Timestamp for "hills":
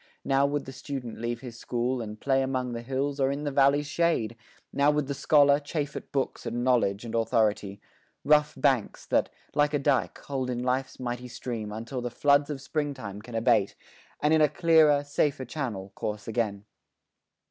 2.81-3.19